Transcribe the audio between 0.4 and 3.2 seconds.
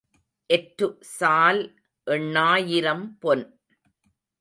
எற்று சால் எண்ணாயிரம்